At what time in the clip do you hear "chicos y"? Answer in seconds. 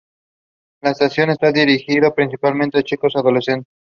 2.83-3.19